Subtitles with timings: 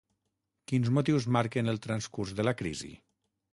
[0.71, 2.93] Quins motius marquen el transcurs de la crisi?